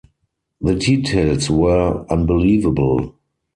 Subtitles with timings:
[0.61, 3.13] The details were unbelievable.